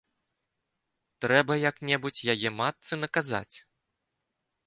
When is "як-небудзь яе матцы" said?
1.69-2.93